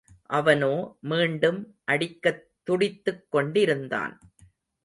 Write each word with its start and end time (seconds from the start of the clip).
அவனோ 0.29 0.97
மீண்டும் 1.01 1.59
அடிக்கத் 1.83 2.51
துடித்துக் 2.63 3.25
கொண்டிருந்தான். 3.29 4.19